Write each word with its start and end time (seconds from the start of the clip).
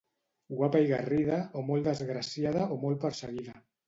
Guapa 0.59 0.79
i 0.85 0.85
garrida, 0.91 1.37
o 1.61 1.63
molt 1.67 1.89
desgraciada 1.89 2.65
o 2.77 2.79
molt 2.85 3.05
perseguida. 3.05 3.55